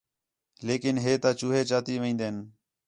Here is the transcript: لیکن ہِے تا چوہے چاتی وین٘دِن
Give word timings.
لیکن 0.67 0.93
ہِے 1.03 1.13
تا 1.23 1.29
چوہے 1.39 1.61
چاتی 1.69 1.95
وین٘دِن 2.01 2.35